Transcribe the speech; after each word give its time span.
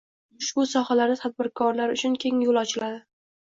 ushbu 0.43 0.63
sohalarda 0.71 1.17
tadbirkorlar 1.19 1.93
uchun 1.97 2.17
keng 2.25 2.41
yo‘l 2.47 2.61
ochiladi. 2.65 2.99